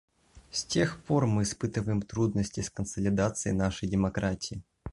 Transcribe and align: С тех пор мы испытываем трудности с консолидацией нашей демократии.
С 0.49 0.65
тех 0.65 0.97
пор 1.03 1.27
мы 1.27 1.43
испытываем 1.43 2.01
трудности 2.01 2.61
с 2.61 2.71
консолидацией 2.71 3.55
нашей 3.55 3.87
демократии. 3.87 4.63